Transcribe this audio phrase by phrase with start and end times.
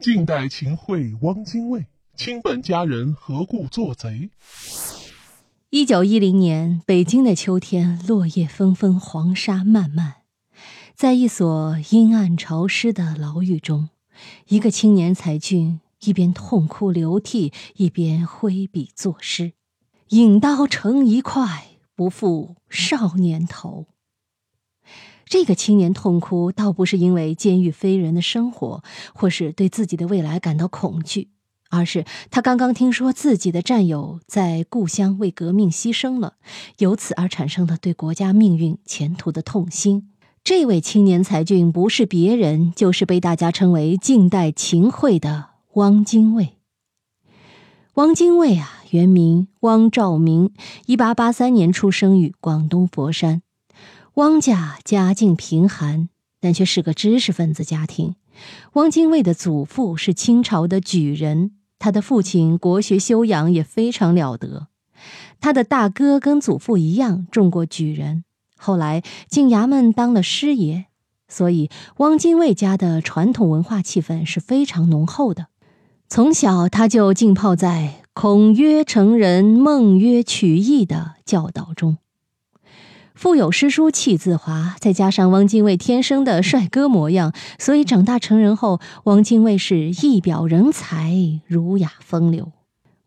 [0.00, 1.84] 晋代秦桧、汪精卫，
[2.16, 4.30] 亲本佳人，何故作贼？
[5.68, 10.22] 一九一零年，北京的秋天，落叶纷纷，黄沙漫漫。
[10.96, 13.90] 在一所阴暗潮湿的牢狱中，
[14.48, 19.52] 一个青年才俊一边痛哭流涕，一边挥笔作诗
[20.08, 23.88] ：“引刀成一块，不负少年头。”
[25.30, 28.82] 这个青年痛哭，倒不是因为监狱非人的生活，
[29.14, 31.28] 或是对自己的未来感到恐惧，
[31.70, 36.34] 而是他刚刚听说自己的战友在故乡为革命牺牲了，
[36.78, 40.10] 由此而产生了对国家命运前途的痛心。
[40.42, 46.56] 这位青年才俊不是别人，就是被大家称为近代秦桧的汪精卫。
[47.94, 50.52] 汪精卫啊，原名汪兆铭，
[50.86, 53.42] 一八八三年出生于广东佛山。
[54.14, 56.08] 汪家家境贫寒，
[56.40, 58.16] 但却是个知识分子家庭。
[58.72, 64.66] 汪精卫的祖父是清朝的举人，他的父亲国学修养也非常了得。
[65.40, 68.24] 他的大哥跟祖父一样中过举人，
[68.56, 70.86] 后来进衙门当了师爷，
[71.28, 75.46] 所以汪精卫家的传统文化气氛是非常浓厚的。
[76.08, 81.98] 从小他就浸泡在“孔曰成人，孟曰取义”的教导中。
[83.20, 91.12] 腹有诗书气自华，再加上汪精卫天生的帅哥模样，所以长大成人后，汪精卫是一表人才，
[91.46, 92.50] 儒雅风流。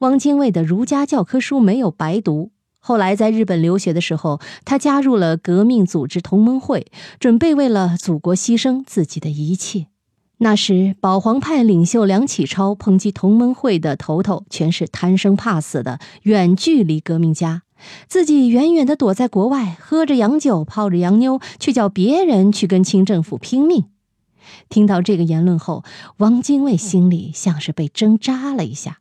[0.00, 9.86] 汪精卫的儒家教科书没有白读，后来在日本留学的时候，他加入了革命组织同盟会，准备为了祖国牺牲自己的一切。
[10.36, 17.62] 那时，保皇派领袖梁启超抨击同盟会的头头全是贪生怕死的远距离革命家。
[18.08, 23.86] 自己远远的躲在国外，喝着洋酒，泡着洋妞，却叫别人去跟清政府拼命。
[24.68, 25.84] 听到这个言论后，
[26.18, 28.98] 汪精卫心里像是被针扎了一下。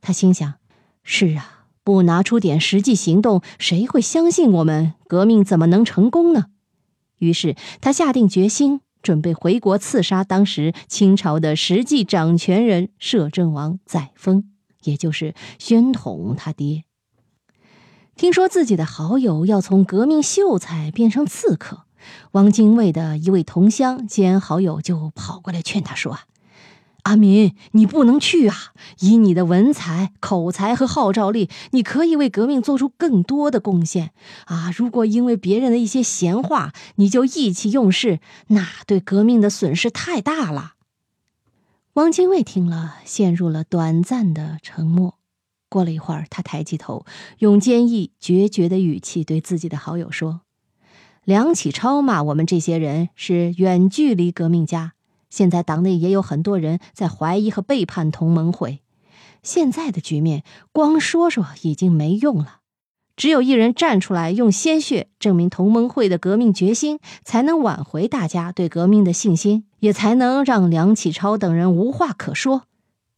[0.00, 0.54] 他心想
[1.02, 4.94] ：“是啊，不拿出点实际行动，谁会相信我们？
[5.06, 6.46] 革命怎么能成功呢？”
[7.18, 14.44] 于是他下定决心，准备回国刺杀当时清朝的实际掌权人摄政王载沣，
[14.82, 16.84] 也就是宣统他爹。
[18.22, 21.86] 听说自己的好友要从革命秀才变成刺客，
[22.30, 26.20] 汪精卫的一位同乡兼好友就跑过来劝他说
[27.02, 28.56] ：“阿民，你不能去啊！
[29.00, 34.12] 以你的文才、口才和号召力，你可以为革命做出更多的贡献
[34.44, 34.70] 啊！
[34.76, 40.74] 如果因为别人的一些闲话，你就意气用事，那对革命的损失太大了。”
[41.94, 45.18] 汪精卫听了，陷入了短暂的沉默。
[45.72, 47.06] 过了一会儿，他抬起头，
[47.38, 50.42] 用坚毅决绝的语气对自己的好友说
[51.24, 54.92] ：“梁启超骂我们这些人是远距离革命家。
[55.30, 58.82] 现在党内也有很多人在怀疑和背叛同盟会。
[59.42, 62.58] 现在的局面，光说说已经没用了，
[63.16, 72.64] 只有一人站出来，用鲜血证明同盟会的革命决心，才能挽回大家对革命的信心，也才能让梁启超等人无话可说。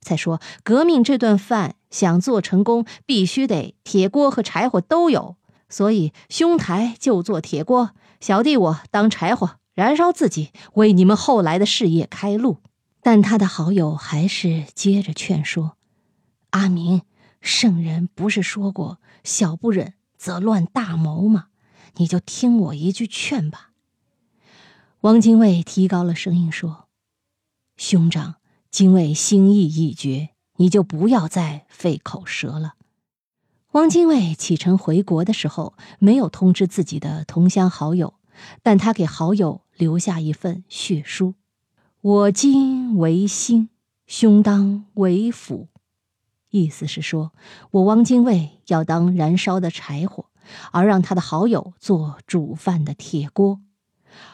[0.00, 5.36] 再说，革命这顿饭。”想做成功，必须得铁锅和柴火都有。
[5.68, 12.58] 所以，兄台就做铁锅，小弟我当柴火，燃烧自己，为你们后来的事业开路。
[13.00, 15.76] 但他的好友还是接着劝说
[16.50, 17.02] ：“阿明，
[17.40, 21.46] 圣人不是说过‘小不忍则乱大谋’吗？
[21.96, 23.70] 你就听我一句劝吧。”
[25.02, 26.86] 汪精卫提高了声音说
[27.76, 28.36] ：“兄长，
[28.70, 30.28] 精卫心意已决。”
[30.62, 32.74] 你就不要再费口舌了。
[33.72, 38.14] 汪精卫启程回国的时候，没有通知自己的同乡好友，
[38.62, 41.34] 但他给好友留下一份血书
[42.00, 43.70] ：“我今为心，
[44.06, 45.66] 兄当为辅。”
[46.50, 47.32] 意思是说，
[47.72, 50.26] 我汪精卫要当燃烧的柴火，
[50.70, 53.60] 而让他的好友做煮饭的铁锅。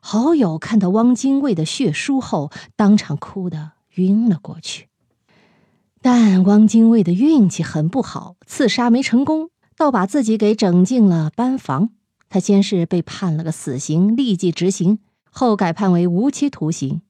[0.00, 4.91] 好友看到汪精卫的血书后，当场哭得晕了过去。
[6.04, 11.90] 但汪精卫的运气很不好，刺杀没成功，倒把自己给整进了班房。
[12.28, 14.98] 他先是被判了个死刑，立即执行，
[15.30, 17.02] 后改判为无期徒刑。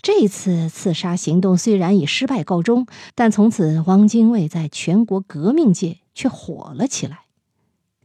[0.00, 2.86] 这次刺杀行动虽然以失败告终，
[3.16, 7.22] 但从此汪精卫在全国革命界却火了起来。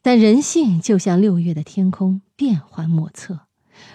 [0.01, 3.41] 但人性就像六月的天空，变幻莫测。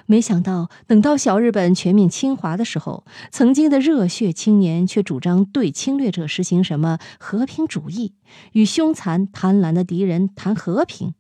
[0.07, 8.15] 没想到，等到小日本全面侵华的时候，曾经的热血青年却主张对侵略者实行什么和平主义，
[8.53, 11.15] 与凶残贪婪的敌人谈和平，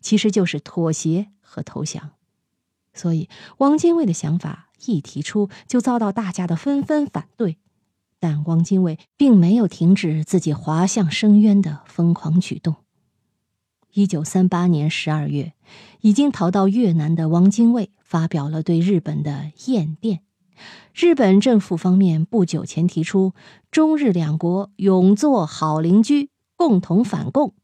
[0.00, 2.10] 其实就是妥协和投降。
[2.92, 3.28] 所以，
[3.58, 7.58] 汪精卫的想法一提出，就遭到大家的纷纷反对。
[8.18, 12.76] 但汪精卫并没有停止自己滑向深渊的疯狂举动。
[13.92, 15.52] 一九三八年十二月，
[16.00, 20.20] 已经逃到越南的汪精卫发表了对日本的唁电。
[20.94, 23.32] 日本政府方面不久前提出
[23.70, 27.54] 中日两国永做好邻居，共同反共，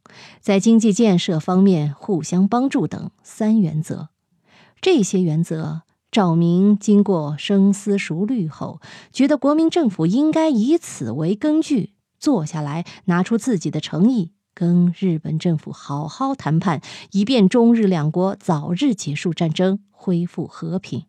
[0.41, 4.09] 在经济建设方面互相帮助等三原则。
[4.81, 8.81] 这些原则，赵明经过深思熟虑后，
[9.13, 16.81] 觉得国民政府应该以此为根据，坐下来拿出自己的诚意，跟日本政府好好谈判，
[17.13, 21.05] 以便中日两国早日结束战争，恢复和平。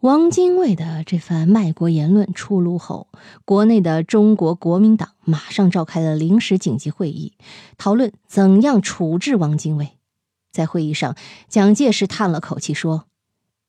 [0.00, 3.08] 汪精卫的这番卖国言论出炉后，
[3.46, 7.32] 国内的中国国民党马上召开了临时紧急会议，
[7.78, 9.92] 讨论怎样处置汪精卫。
[10.50, 11.16] 在会议上，
[11.48, 13.06] 蒋介石叹了口气说：“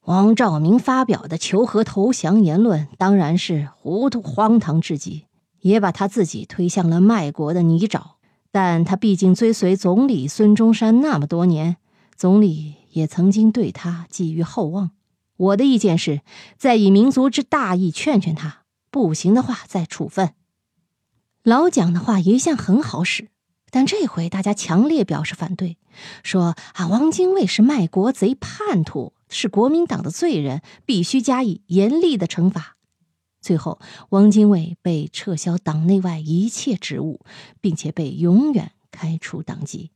[0.03, 5.27] 汪兆铭发表的求和投降言论当然是糊涂荒唐至极，
[5.61, 8.01] 也把他自己推向了卖国的泥沼。
[8.53, 11.77] 但他毕竟追随总理孙中山那么多年，
[12.15, 14.91] 总理也曾经对他寄予厚望。”
[15.35, 16.21] 我的意见是，
[16.55, 20.35] 再以民族之大义劝劝他，不行的话再处分。
[21.43, 23.29] 老蒋的话一向很好使，
[23.71, 25.77] 但这回大家强烈表示反对，
[26.21, 32.72] 说啊，汪精卫是卖国贼叛徒，是国民党的罪人，必须加以严厉的惩罚。
[33.43, 33.79] 最后，
[34.09, 37.19] 汪精卫被撤销党内外一切职务，
[37.61, 39.91] 并且被永远开除党籍。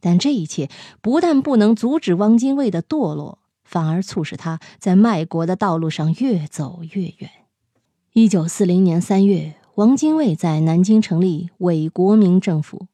[0.00, 0.70] 但这一切
[1.00, 3.40] 不但不能阻止汪精卫的堕落。
[3.62, 7.30] 反而促使他在卖国的道路上越走越远。
[8.14, 12.88] 一九四零年三月，汪精卫在南京成立伪国民政府。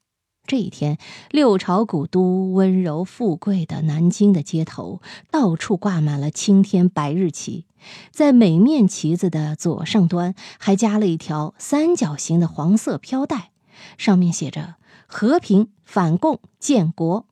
[0.46, 0.98] 这一天，
[1.30, 7.64] 六朝古都、温柔富贵的南京的街头，到处挂满了青天白日旗，
[8.10, 13.50] 在每面旗子的左上端还加了一条三角形的黄色飘带，
[13.98, 14.76] 上面写着
[15.06, 17.26] “和平、反共、建国”。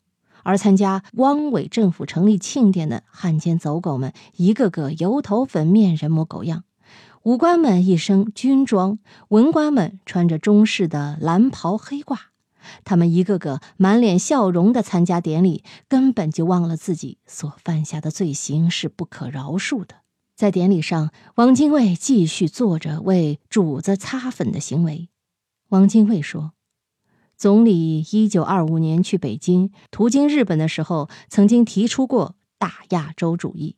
[0.44, 6.64] 而参加汪伪政府成立庆典的汉奸走狗们，一个个油头粉面、人模狗样；
[7.22, 8.98] 武官们一身军装，
[9.28, 12.18] 文官们穿着中式的蓝袍黑褂。
[12.84, 20.03] 他们一个个满脸笑容的参加典礼，根本就忘了自己所犯下的罪行是不可饶恕的。
[20.34, 25.08] 在典礼上，汪精卫继续做着为主子擦粉的行为。
[25.68, 26.52] 汪精卫说。
[27.36, 33.74] 总理一九二五年去北京，途经日本的时候，曾经提出过大亚洲主义。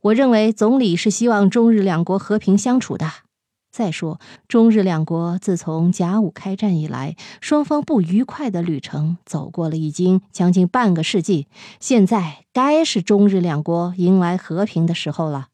[0.00, 3.08] 我认为总理是希望中日两国和平相处的。
[3.70, 11.46] 再说，中日两国自从甲午开战以来，双方不愉快的旅程走过了已经将近半个世纪，
[11.78, 15.49] 现在该是中日两国迎来和平的时候了。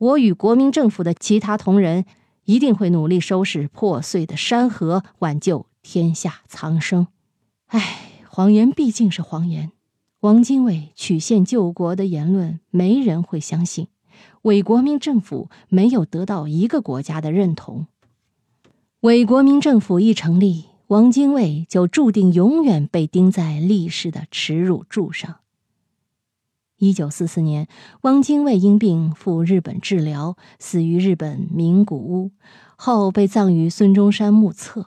[0.00, 2.06] 我与国民政府的其他同仁
[2.46, 5.66] 一定会努力收拾破碎的山河，挽救。
[5.82, 7.06] 天下苍生，
[7.68, 9.72] 唉，谎言毕竟是谎言。
[10.20, 13.88] 王精卫曲线救国的言论，没人会相信。
[14.42, 17.86] 伪国民政府没有得到一个国家的认同。
[19.00, 25.39] 伪国民政府一成立，王精卫就注定永远被钉在历史的耻辱柱上。
[26.80, 27.68] 一九四四年，
[28.00, 32.30] 汪精卫因病赴日本治疗，死于日本名古屋，
[32.74, 34.86] 后被葬于孙中山墓侧。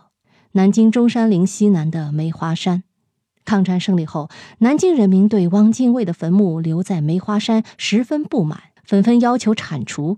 [0.53, 2.83] 南京中山陵西南的梅花山，
[3.45, 10.17] 抗战胜利后，南京人民对汪精卫的坟墓留在梅花山十分不满，纷纷要求铲除。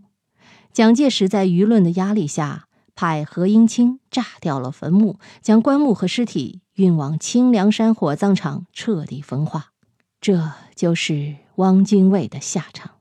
[0.71, 9.71] 蒋介石在舆论的压力下，派何应钦炸掉了坟墓，将棺木和尸体运往清凉山火葬场彻底焚化。
[10.21, 12.99] 这就是汪精卫的下场。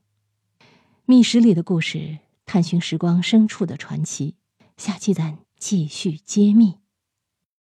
[1.05, 4.35] 密室里的故事，探寻时光深处的传奇。
[4.77, 6.84] 下期咱继续揭秘。